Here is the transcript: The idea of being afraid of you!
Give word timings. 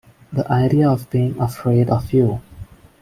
The 0.33 0.51
idea 0.51 0.89
of 0.89 1.11
being 1.11 1.39
afraid 1.39 1.91
of 1.91 2.11
you! 2.11 2.41